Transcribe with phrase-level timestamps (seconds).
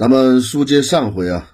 [0.00, 1.50] 咱们书接上回啊，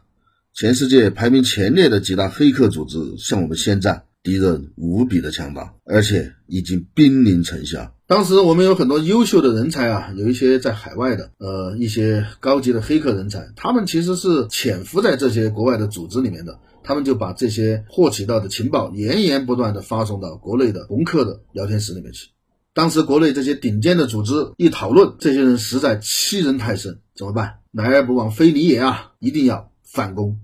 [0.55, 7.93] 全世界排名前列的几大黑客组织向我们宣战，敌人无比的强大，而且已经兵临城下。
[8.07, 22.29] 当时我们有很多优秀的人才啊，有一些在海外的，呃，一些高级的黑客人才，他们其实是潜伏在这些国外的组织里面的，他们就把这些获取到的情报源源不断的发送到国内的红客的聊天室里面去。
[22.77, 27.55] 当时国内这些顶尖的组织一讨论，这些人实在欺人太甚，怎么办？
[27.73, 29.13] 来而不往非礼也啊！
[29.19, 30.39] 一定要反攻。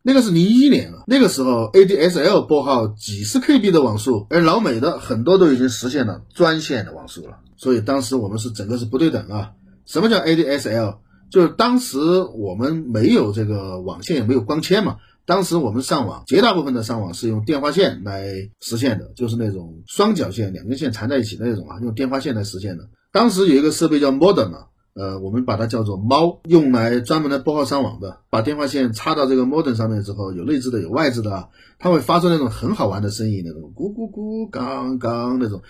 [0.00, 7.36] 那个是零一年啊，那个时候 ADSL 拨号几十 KB 的网速，而老美的很多都已经实现了专线的网速了。
[7.58, 9.52] 所以当时我们是整个是不对等啊。
[9.84, 10.96] 什么叫 ADSL？
[11.30, 11.98] 就是当时
[12.34, 14.96] 我们没有这个网线，也没有光纤嘛。
[15.26, 18.28] 当时我们上网，绝大部分的上网是用电话线来
[18.60, 22.88] 实现的，就是那种双绞线，两根线缠在一起的那种啊，用电话线来实现的。
[23.10, 24.58] 当时有一个设备叫 modem 嘛，
[24.94, 28.18] 呃，我们把它叫做猫，用来专门来拨号上网的。
[28.28, 35.62] 把电话线插到这个 modem 上面之后，有内置的，有外置的啊，它会发出那种很好玩的声音，那种咕咕咕，刚刚那种。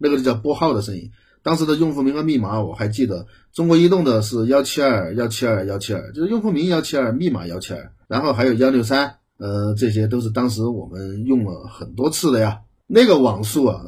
[0.00, 1.10] 那个就叫拨号的声音。
[1.42, 12.58] 当时的用户名和密码我还记得，中国移动的是幺七二幺七二幺七二，就是用户名幺七二，密码幺七二，然后还有幺六三，呃，这些都是当时我们用了很多次的呀。
[12.86, 13.80] 那个网速啊，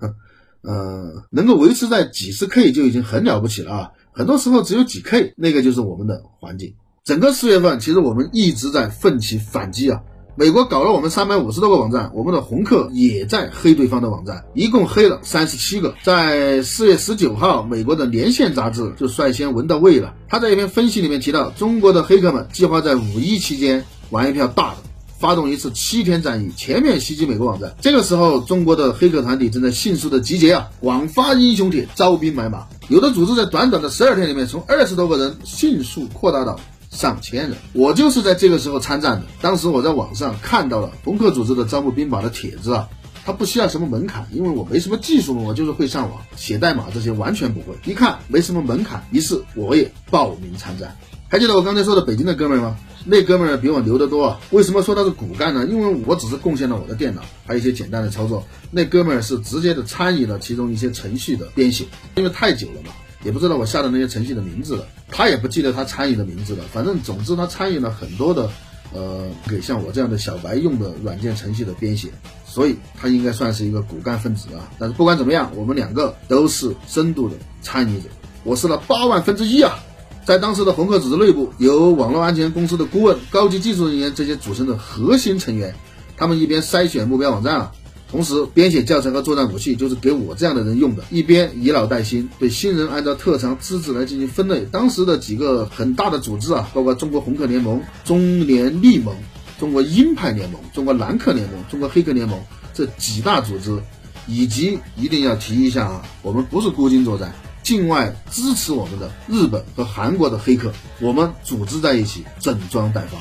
[0.62, 6.74] 呃，能够维持在几十 K 就已经很了不起了啊，很多时候只有几 K，那个就是我们的环境。
[7.04, 10.02] 整个四月份，其实我们一直在奋起反击啊。
[10.34, 15.94] 美国搞了我们三百五十多个网站，我们的红客也在黑对方的网站，一共黑了三十七个。
[16.02, 20.14] 在四月十九号，美国的连线杂志就率先闻到味了。
[20.28, 24.76] 他在一篇分析里面提到，中国的黑客们计划在五一期间玩一票大的，
[25.18, 27.74] 发动一次七天战役，全面袭击美国网站。
[27.82, 32.66] 这个时候，中国的黑客团体正在迅速的集结啊，广发英雄帖，招兵买马。
[32.88, 36.58] 有的组织在短短的十二天里面，从二十多个人迅速扩大到。
[36.92, 39.26] 上千人，我就是在这个时候参战的。
[39.40, 42.88] 当时我在网上看到了红客组织的招募兵马的帖子啊，
[43.24, 47.74] 他不需要什么门槛，因为我没什么技术嘛，我就是会上网写代码这些完全不会。
[47.84, 50.96] 一看没什么门槛，于是我也报名参战。
[51.28, 52.76] 还记得我刚才说的北京的哥们吗？
[53.04, 54.40] 那哥们儿比我牛得多啊！
[54.50, 55.66] 为什么说他是骨干呢？
[55.66, 58.46] 因为我只是贡献了我的电脑，还有一些简单的操作。
[58.70, 62.92] 那哥们儿是直接的参与了其中一些程序的编写，因为太久了嘛。
[63.22, 66.64] 也不知道我下的那些程序的名字了，他也不记得他参与的名字了。
[66.72, 68.50] 反正总之他参与了很多的，
[68.92, 72.08] 呃，给像我这样的小白用的软件程序的编写，
[72.46, 74.68] 所以他应该算是一个骨干分子啊。
[74.78, 78.08] 但是不管怎么样，我们两个都是深度的参与者。
[78.44, 79.78] 我是了八万分之一啊，
[80.24, 85.74] 在当时的红客组织内部，由网络安全公司的顾问、高级技术人员这些组成的核心成员，
[86.16, 87.72] 他们一边筛选目标网站啊。
[88.12, 91.02] 同时编写教材和作战武器，就是给我这样的人用的。
[91.10, 94.66] 一边以老带新，对新人按照特长资质来进行分类。
[94.70, 99.16] 当时的几个很大的组织啊， 包括中国红客联盟、中联立盟、
[99.58, 102.38] 中国鹰派联盟、中国蓝客联盟、中国黑客联盟
[102.74, 103.82] 这几大组织，
[104.26, 113.16] 以及一定要提一下啊，我们不是孤军作战，境外支持我们的日本和韩国的黑客，我们组织在一起，整装待发。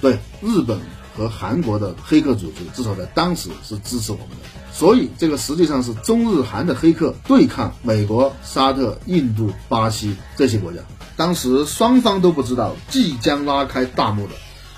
[0.00, 0.80] 对日本。
[1.16, 4.36] 和韩国的黑客组织，至少在当时是支持我们的，
[4.72, 10.80] 所以这个实际上是中日韩的黑客对抗美国、沙特、印度、巴西这些国家。
[11.16, 14.32] 当时双方都不知道，即将拉开大幕的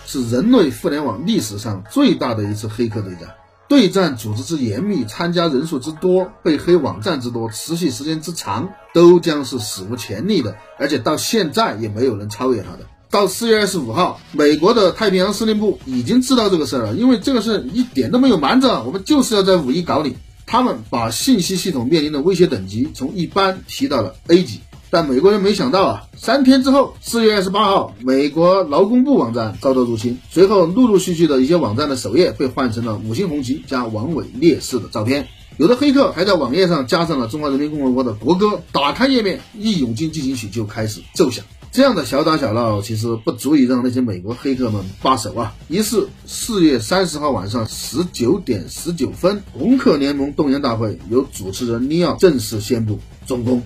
[0.06, 3.34] 是人类互联网历史上最大的一次黑客对战。
[3.66, 12.80] 对战组织之严密，参加人数之多，被黑网站之多，持续时间之长，都将是史无前例的，而且到现在也没有人超越他的。
[13.14, 20.16] 到四月二十五号，美国的太平洋司令部已经知道这个事儿了，因为这个事一点都没有瞒着，我们就是要在五一搞你。
[20.44, 24.58] 他们把信息系统面临的威胁等级从一般提到了 A 级，
[24.90, 41.44] 但美国人没想到啊，三天之后，四月二十八号，美国劳工部网站遭到入侵，随后陆陆续续的一些网站的首页被换成了五星红旗加王伟烈士的照片，有的黑客还在网页上加上了中华人民共和国的国歌，打开页面，《义勇军进行曲》就开始奏响。
[41.74, 45.52] 这样的小打小闹其实不足以让那些美国黑客们罢手啊。
[45.66, 53.60] 于是四月三十号晚上十九点十九分，红客联盟动员大会由主持人尼奥正式宣布中攻。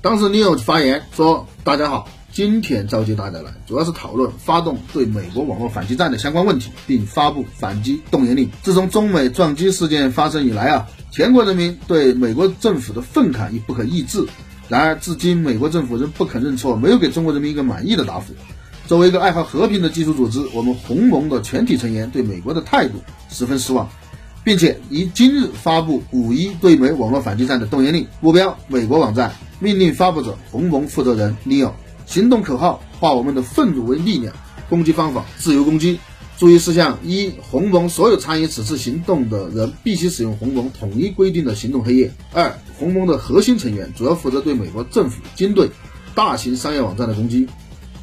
[0.00, 8.48] 当时尼奥发言说：“大家好，今天召集大家来，主要是讨论发动对美国网络反击战的相关问题，并发布反击动员令。
[8.62, 14.26] 自从中美撞击事件发生以来啊，全国人民对美国政府的愤慨已不可抑制。”
[14.72, 18.32] 然而，至今美国政府仍不肯认错，没有给中国人民一个满意的答复。
[18.86, 22.94] 作为一个爱好和平的技术组织，我们鸿蒙的全体成员对美国的态度
[23.28, 23.86] 十分失望，
[24.42, 31.72] 并且于今日发布五一对美网络反击战的动员令，目标美国网站，命令发布者鸿蒙负责人 Leo，
[32.06, 34.34] 行动口号化我们的愤怒为力量，
[34.70, 36.00] 攻击方法自由攻击。
[36.38, 42.12] 注意事项：一、鸿蒙所有参与此次行动的人必须使用鸿蒙统一规定的行动黑页。
[42.32, 45.70] 二、鸿蒙的核心成员主要负责对美国政府、军队、
[46.16, 47.46] 大型商业网站的攻击。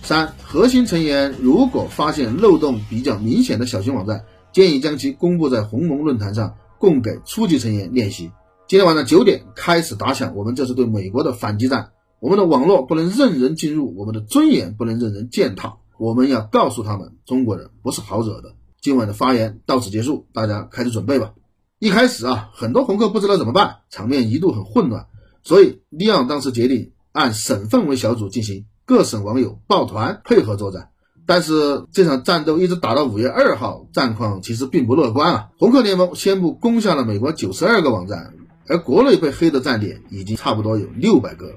[0.01, 4.23] 三、核心成员如果发现漏洞比较明显的小型网站，
[4.53, 8.31] 建议将其公布在鸿蒙论坛上，供给初级成员练习。
[8.69, 11.89] 今天晚上九点开始打响，我们这是对美国的反击战。
[12.21, 15.77] 我们的网络不能任人进入，我们的尊严不能任人践踏。
[15.99, 18.55] 我们要告诉他们，中国人不是好惹的。
[18.81, 21.33] 今晚的发言到此结束，大家开始准备吧。
[21.77, 25.07] 一开始啊，很多红客不知道怎么办，场面一度很混乱，
[25.43, 30.87] 所以利昂当时决定按省份为小组进行，各省网友抱团配合作战。
[31.25, 35.49] 但是这场战斗一直打到五月二号，战况其实并不乐观啊。
[35.59, 38.33] 红客联盟宣布攻下了美国九十二个网站，
[38.69, 41.55] 而国内被黑的站点已经差不多有六百个，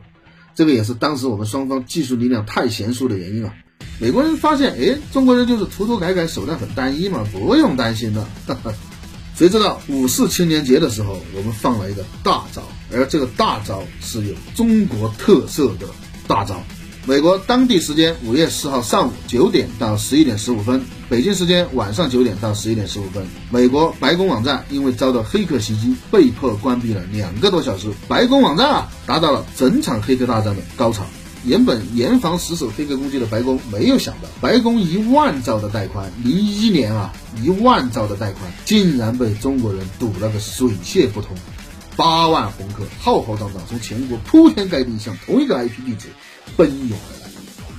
[0.56, 3.54] 这个也是当时我们双方技术力量太悬殊的原因啊。
[4.02, 8.26] 美国人发现，哎，中国人就是涂涂改改，手段很单一嘛，不用担心的。
[9.36, 15.86] 谁知道五四青年节的时候，我们放了一个大招，而这个大招是有中国特色的
[16.26, 16.60] 大招。
[17.06, 27.86] 美国当地时间五月四号上午九点到十一点十五分，北京时间晚上九点到十一点十五分，美国白宫网站因为遭到黑客袭击，被迫关闭了两个多小时。
[28.08, 31.06] 白宫网站啊，达到了整场黑客大战的高潮。
[31.44, 37.12] 原本严防死守黑客攻击的白宫，没有想到白宫一万兆的带宽，零一年啊，
[37.42, 41.36] 一万兆的带宽，竟然被中国人堵了个水泄不通。
[41.96, 46.08] 八万红客浩浩荡荡从全国铺天盖地向同一个 IP 地址
[46.56, 47.30] 奔涌而来。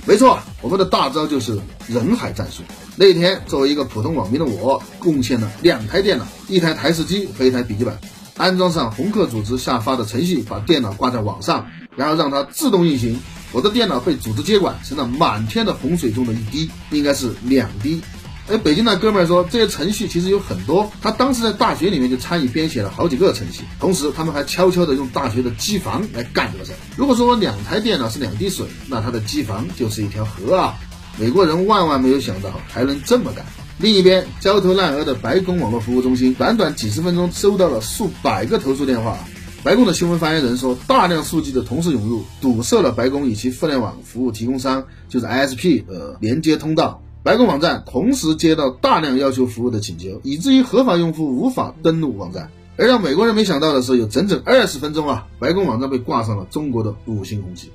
[0.06, 1.58] 没错，我们的大招就是
[1.88, 2.62] 人海战术。
[2.96, 7.98] 那天作为一个普通网民的我，贡献了两台电脑，一台台式机和一台笔记本，
[8.36, 11.66] 安装上红客组织下发的程序，把电脑挂在网上，
[11.96, 13.18] 然后让它自动运行。
[13.54, 18.00] 我的电脑被组织接管，成了满天的洪水中的一滴，应该是两滴。
[18.48, 26.76] 哎，北京那哥们儿说，这些程序其实有很多，他当时在大学里面就参与编写了好几个程序，同时他们还悄悄的用大学的机房来干这个事儿。
[26.96, 30.74] 如果说两台电脑是两滴水，那他的机房就是一条河啊！
[31.16, 33.46] 美国人万万没有想到还能这么干。
[33.78, 39.16] 另一边，焦头烂额的白宫网络服务中心，短短几十分钟收到了数百个投诉电话。
[39.64, 47.02] 白宫的新闻发言人说，大量数据的同时涌入，堵塞了白宫与其互联网服务提供商，就是 ISP 的连接通道。
[47.22, 52.50] 白宫网站同时接到大量要求服务的请求，以至于合法用户无法登录网站。
[52.76, 57.70] 而让美国人没想到的是，有整整二十分钟啊，白宫网站被挂上了中国的五星红旗。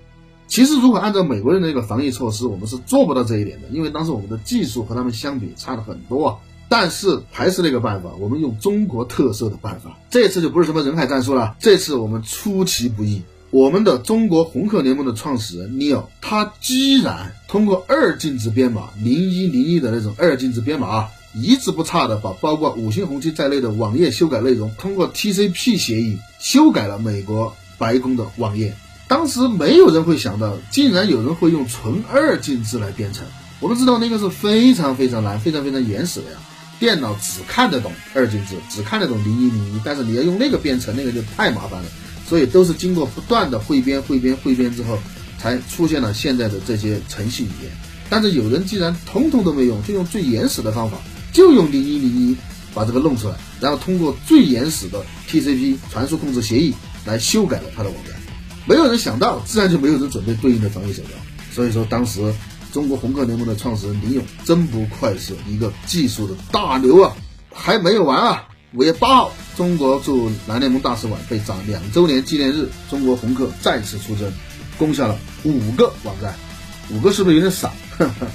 [0.46, 6.38] 其实，如果按照美国人的那个防疫措施，我们是做不到这一点的，因为当时我们的技术和他们相比差了很多啊。
[6.70, 9.98] 但是还是那个办法，我们用中国特色的办法。
[10.10, 13.24] 这次就不是什么人海战术了，这次我们出其不意。
[13.50, 28.76] 我们的中国红客联盟的创始人 Neil，他居然通过二进制编码，零一零一的那种二进制编码啊，一字不差的把包括五星红旗在内的网页修改内容，通过 TCP 协议修改了美国白宫的网页。
[29.08, 33.26] 当时没有人会想到，竟然有人会用纯二进制来编程。
[33.60, 36.38] 我们知道那个是非常非常难、非常非常原始的呀。
[36.80, 41.90] 电脑只看得懂二进制，只看得懂零一零一，但是你要用那个编程，那个就太麻烦了。
[42.26, 44.98] 所以都是经过不断的汇编、汇编、汇编之后，
[45.38, 47.72] 才出现了现在的这些程序语言。
[48.10, 50.98] 但是有人既然通通都没用，就用最原始的方法，
[51.34, 52.38] 就用零一零一
[52.74, 56.74] 把这个弄出来，然后通过最原始的 TCP 传输控制协议
[57.06, 58.16] 来修改了他的网站。
[58.66, 61.14] 没有人想到，自然就没有人准备对应的防御手段。
[61.54, 62.34] 所以说当时。
[62.72, 67.16] 中国红客联盟的创始人林勇真不愧是一个技术的大牛啊！
[67.52, 68.48] 还没有完啊！
[68.74, 74.32] 五月八号，中国驻南联盟大使馆被炸两周年纪念日，中国红客再次出征，
[74.78, 76.36] 攻下了五个网站。
[76.92, 77.74] 五个是不是有点少？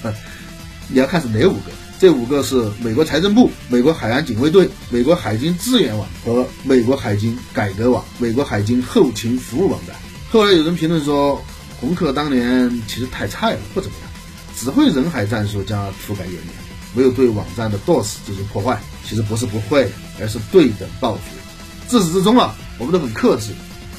[0.88, 1.70] 你要看是哪五个？
[2.00, 9.94] 这五个是美国财政部、美国海岸警卫队、美国海军资源网和美国海军改革网、美国海军后勤服务网站。
[10.30, 11.40] 后来有人评论说。
[11.80, 14.10] 红客当年其实太菜了，不怎么样，
[14.58, 16.48] 只会人海战术加涂改页面，
[16.94, 18.80] 没有对网站的 DOS 进行破坏。
[19.06, 21.20] 其实不是不会，而是对等报复。
[21.86, 23.50] 自始至终啊，我们都很克制，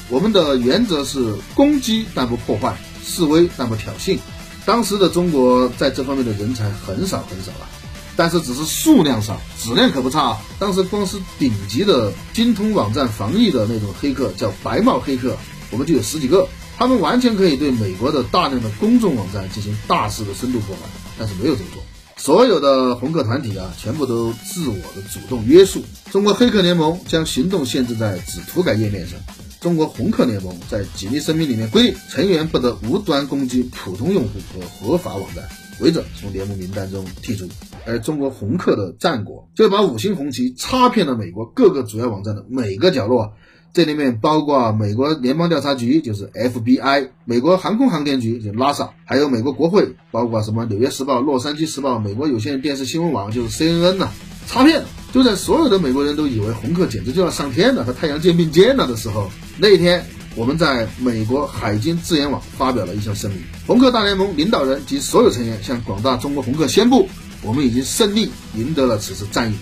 [0.08, 4.18] 我们的原则是攻击但不破坏，示威但不挑衅。
[4.64, 7.68] 当时的中国在这方面的人才很少很少了，
[8.16, 10.40] 但是只是数量少，质量可不差啊。
[10.58, 15.36] 当时光是顶级的精通网站防疫的那种黑客，叫白帽黑客，
[15.70, 16.48] 我们就有十几个。
[16.78, 20.82] 他们完全可以对美国的大量的公众网站进行大肆的深度破坏，
[21.18, 21.82] 但是没有这么做。
[22.18, 25.82] 所有的红客团体啊，全部都自我的主动约束。
[26.10, 29.18] 中国黑客联盟将行动限制在只涂改页面上。
[29.58, 35.48] 中国红客联盟在机密声明里面规定，成员不得无端攻击普通用户和合法网站，
[35.80, 37.48] 违者从联盟名单中剔除。
[37.86, 43.32] 而中国红客的战果，就把五星红旗插遍了美国各个主要网站的每个角落。
[43.72, 54.08] 这里面包括美国联邦调查局，就是 FBI；美国航空航天局，就拉萨；还有美国国会，包括什么《纽约时报》《洛杉矶时报》、美国有线电视新闻网，就是 CNN 呐，
[54.46, 54.82] 插片。
[55.12, 60.04] 就在所有的美国人都以为红客简直就要上天了，和太阳肩并肩了的时候，那一天，
[60.34, 67.08] 我们在美国海军自研网发表了一项声明：红客大联盟领导人及所有成员向广大中国红客宣布，
[67.42, 69.54] 我们已经胜利，赢得了此次战役。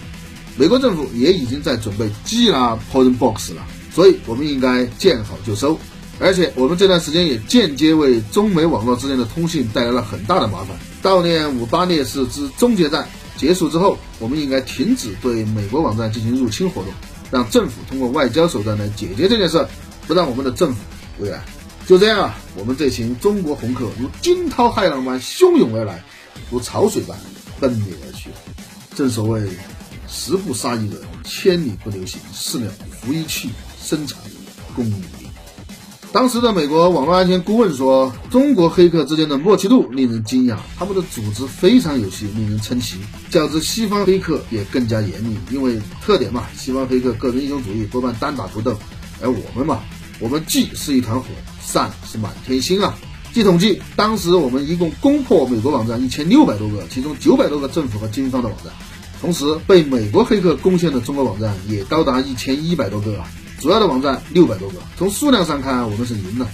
[0.57, 3.65] 美国政府也已经在准备缉拿 Poison Box 了。
[3.95, 5.79] 所以，我们应该见好就收，
[6.19, 10.77] 而且我们这段时间也间接为中美网络之间的通信带来了很大的麻烦。
[11.03, 16.93] 悼念五八烈士之终结战结束之后，我们应该停止对美国网站进行入侵活动，
[17.31, 19.65] 让政府通过外交手段来解决这件事，
[20.09, 20.81] 不让我们的政府
[21.21, 21.41] 为难。
[21.87, 26.03] 就这样啊，我们这群中国红客如惊涛骇浪般汹涌而来，
[26.51, 27.17] 如潮水般
[27.61, 28.31] 奔流而去。
[28.97, 29.43] 正所谓，
[30.09, 32.71] 十步杀一人，千里不留行，四鸟
[33.01, 33.51] 拂一去。
[33.85, 34.31] 生产力
[34.75, 35.05] 供应力。
[36.11, 42.99] 当时的美国网络安全顾问说：“中国黑客之间的默契度令人惊讶，他们的组织非常有序，令人称奇。
[43.31, 48.79] 较之西方黑客也更加严密，因为特点嘛，西方黑客个人英雄主义，多半单打独斗，
[49.21, 49.81] 而我们嘛，
[50.21, 51.27] 我们既是一团火，
[51.67, 52.97] 善是满天星啊。”
[53.35, 58.73] 据统计，当时我们一共攻破美国网站一千六百多个，其中九百多个政府和军方的网站，
[59.21, 63.29] 同时被美国黑客攻陷的中国网站也高达一千一百多个啊。
[63.65, 66.47] 主要的网站六百多个，从数量上看我们是赢了，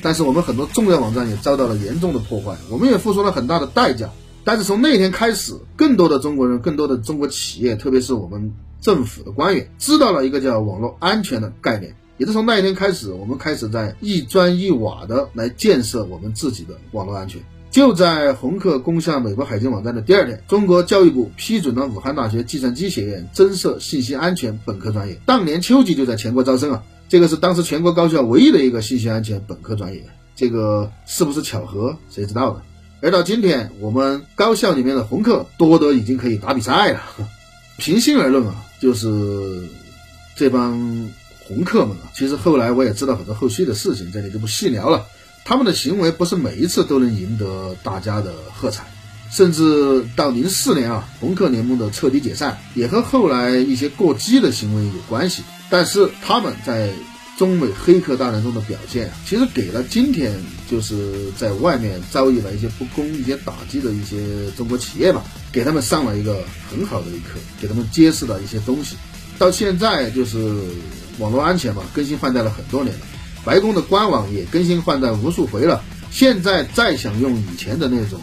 [0.00, 4.08] 但是我们很多重要网站也遭到了严重的破坏，我们也付出了很大的代价。
[4.44, 11.94] 但是从那天开始，更多的中国人，更多的中国企业，特别是我们政府的官员，知道了一个叫网络安全的概念。
[12.16, 17.42] 也是从那一天开始，我们开始在一砖一瓦的来建设我们自己的网络安全。
[17.74, 26.84] 就在红客攻下美国海军网站的第二天，中国教育部批准了武汉大学计算机学院增设信息安全本科专业，当年秋季就在全国招生啊！
[27.08, 30.04] 这个是当时全国高校唯一的一个信息安全本科专业，
[30.36, 31.98] 这个是不是巧合？
[32.10, 32.62] 谁知道呢？
[33.00, 37.02] 而到今天，我们高校里面的红客多得已经可以打比赛了。
[37.78, 39.66] 平心而论啊，就是
[40.36, 40.78] 这帮
[41.48, 45.04] 红客们啊，其实后来我也知道很多后续的事情，这里就不细聊了。
[45.44, 48.84] 他们的行为不是每一次都能赢得大家的喝彩，
[49.30, 55.42] 甚至到零四年啊，红客联盟的彻底解散也和后来一些过激的行为有关系。
[55.68, 56.90] 但是他们在
[57.36, 60.32] 中美黑客大战中的表现，其实给了今天
[60.70, 65.22] 就是在外面遭遇了一些不公、一些打击的一些中国企业吧，
[65.52, 68.96] 给他们上了一个很好的一课，给他们揭示了一些东西。
[69.36, 70.38] 到现在就是
[71.18, 73.06] 网络安全嘛，更新换代了很多年了。
[73.44, 78.20] 白宫的官网也更新换代无数回了，现在再想用以前的那种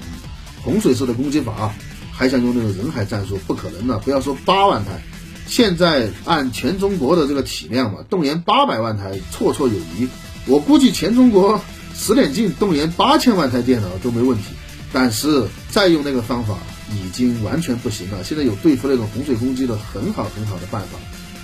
[0.64, 1.74] 洪水式的攻击法，
[2.12, 4.00] 还想用那种人海战术，不可能的。
[4.00, 5.04] 不要说八万台，
[5.48, 10.08] 现在按全中国的这个体量嘛，动员八百万台绰绰有余。
[10.48, 11.62] 我估计全中国
[11.96, 14.46] 十点进动员八千万台电脑都没问题。
[14.94, 16.58] 但是再用那个方法
[16.92, 18.26] 已经完全不行了。
[18.26, 21.00] 现在有对付那种洪水攻击的很好很好的办法，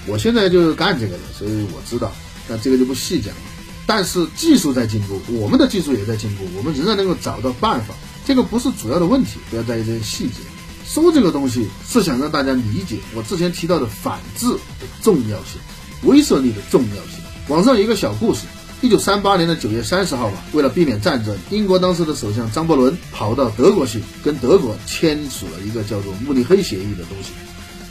[0.06, 2.12] 我现在就是干这个的，所以我知道。
[2.50, 3.42] 但这个就不细讲了。
[3.88, 7.94] 但是技术在进步，我们的技术也在进步，我们仍然能够找到办法，
[8.26, 10.42] 这个不是主要的问题，不要在意这些细节。
[10.86, 15.60] 说这个东西是想让大家理解我之前提到的反制的重要性、
[16.04, 17.24] 威慑力的重要性。
[17.48, 18.42] 网上有一个小故事：
[18.82, 27.32] 一九三八年的九月三十号吧，为了避免战争，英国当时的首相张伯伦跑到德国去，跟德国签署了一个叫做慕尼黑协议的东西。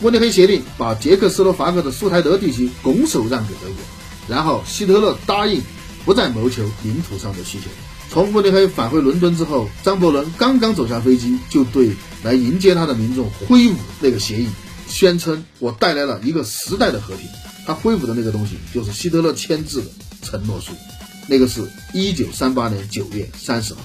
[0.01, 3.77] 慕尼黑协定把捷克斯洛伐克的苏台德地区拱手让给德国，
[4.29, 5.63] 然后希特勒答应。
[6.07, 7.67] 不再谋求领土上的需求。
[8.09, 11.91] 从慕尼黑返回伦敦之后，张伯伦刚刚走下飞机，就对
[12.23, 14.49] 来迎接他的民众挥舞那个协议，
[14.89, 17.29] 宣称我带来了一个时代的和平。
[17.67, 19.89] 他挥舞的那个东西，就是希特勒签字的
[20.23, 20.73] 承诺书。
[21.27, 23.81] 那个是一九三八年九月三十号。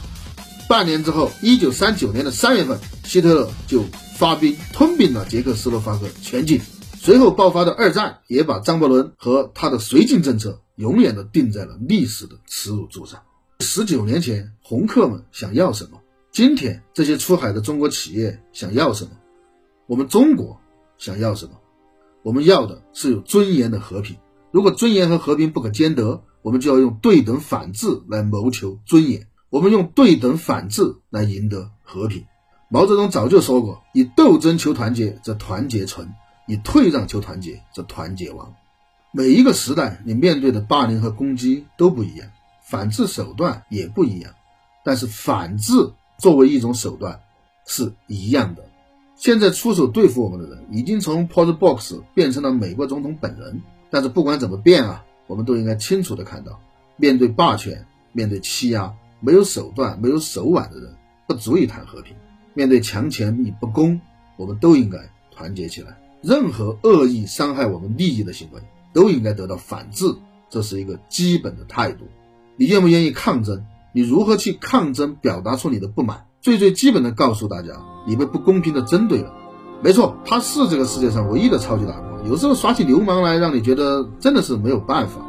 [0.69, 3.83] 半年之后，一九三九年的三月份，希特勒就
[4.15, 6.61] 发兵吞并了捷克斯洛伐克全境。
[7.01, 13.21] 随后爆发的二战也把张伯伦和他的绥靖政策永远的钉在了历史的耻辱柱上。
[13.59, 16.01] 十九年前，红客们想要什么？
[16.31, 19.11] 今天这些出海的中国企业想要什么？
[19.85, 20.59] 我们中国
[20.97, 21.51] 想要什么？
[22.23, 24.17] 我们要的是有尊严的和平。
[24.49, 29.27] 如果尊严和和平不可兼得，我们就要用对等反制来谋求尊严。
[29.51, 32.25] 我们用对等反制来赢得和平。
[32.71, 36.11] 毛泽东早就说过：“以斗争求团结，则团结存。”
[36.47, 38.55] 以退让求团结，则团结亡。
[39.13, 42.29] 每一个时代，你面对的霸凌和攻击都不一样，
[42.63, 44.33] 反制手段也不一样。
[44.85, 45.73] 但是反制
[46.17, 47.19] 作为一种手段
[47.65, 48.63] 是一样的。
[49.17, 53.61] 现在出手对付我们的人，已经从 Post Box 变成了美国总统本人。
[53.89, 56.61] 但是不管怎么变啊，我们都应该清楚的看到，
[56.95, 60.95] 面对霸权，面对欺压，没有手段、没有手腕的人，
[61.27, 62.15] 不足以谈和平。
[62.53, 63.99] 面对强权与不公，
[64.37, 64.97] 我们都应该
[65.29, 65.97] 团结起来。
[66.21, 68.61] 任何恶意伤害我们利益的行为
[68.93, 70.15] 都应该得到反制，
[70.49, 72.05] 这是一个基本的态度。
[72.57, 73.63] 你愿不愿意抗争？
[73.93, 75.15] 你如何去抗争？
[75.15, 76.25] 表达出你的不满？
[76.41, 77.73] 最最基本的告诉大家，
[78.07, 79.33] 你被不公平的针对了。
[79.81, 82.29] 没错，他是这个世界上唯一的超级大国。
[82.29, 85.21] 有时候耍起流氓来，让你觉得真的是没有办法。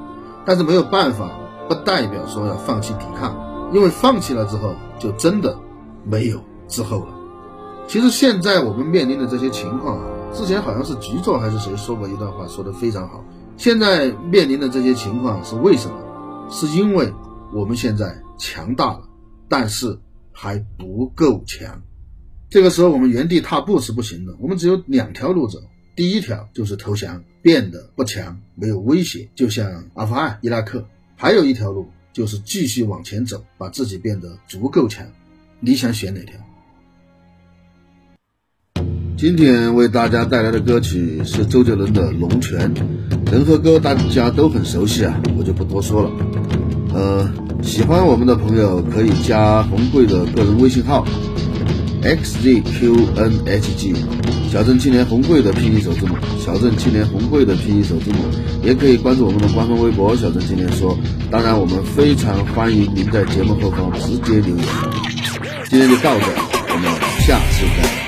[0.45, 1.31] 但是没有办法，
[1.69, 5.57] 不代表说要放弃抵抗，因为放弃了之后，就真的
[6.05, 7.15] 没有之后了。
[7.87, 10.05] 其实现在我们面临的这些情况啊。
[10.33, 13.23] 之前好像是局座还是谁说过一段话，说的非常好。
[13.57, 16.49] 现在面临的这些情况是为什么？
[16.51, 17.13] 是因为
[17.55, 19.09] 我们现在强大了，
[19.49, 19.99] 但是
[20.33, 21.83] 还不够强。
[22.51, 25.59] 这个时候我们原地踏步是不行的，我们只有两条路走。
[25.95, 30.87] 第一条就是投降，变得不强，没有威胁，就像阿富汗、伊拉克。
[31.17, 35.07] 还有一条路就是继续往前走，把自己变得足够强。
[35.61, 36.35] 你想选哪条？
[39.17, 42.75] 今天为大家带来的歌曲是周杰伦的《龙泉》，
[43.33, 46.11] 人和歌大家都很熟悉啊，我就不多说了。
[46.93, 47.27] 呃，
[47.63, 51.03] 喜欢我们的朋友可以加红贵的个人微信号
[52.03, 53.97] xzqnhg，
[54.51, 56.15] 小镇青年红贵的拼音首字母，
[56.45, 58.19] 小镇青年红贵的拼音首字母，
[58.63, 60.95] 也可以关注我们的官方微博小镇青年说。
[61.31, 64.67] 当然，我们非常欢迎您在节目后方直接留言。
[65.71, 66.27] 今天就到这，
[66.75, 66.85] 我们
[67.27, 68.02] 下次再。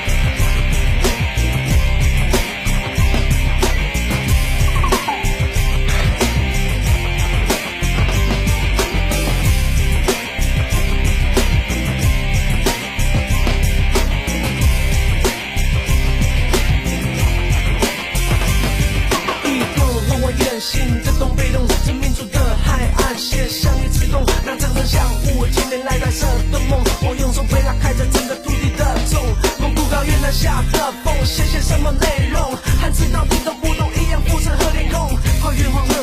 [30.25, 32.57] 了下的缝，写些什么内容？
[32.81, 33.91] 汉字到底懂不懂？
[33.95, 35.94] 一样复制和填空，画圆谎。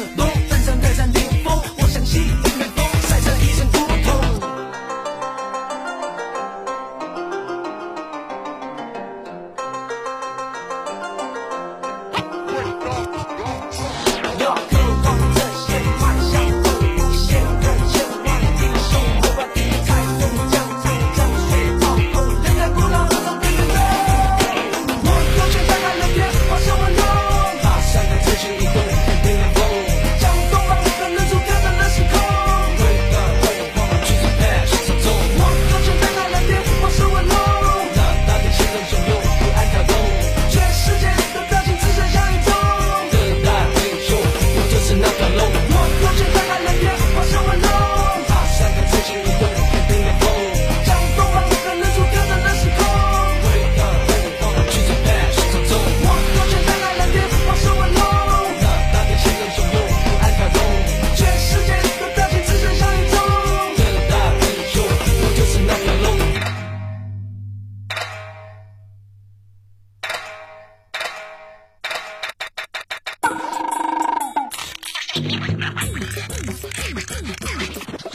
[75.34, 78.12] 《あんたそうあんたそうあんたそうあんたそう》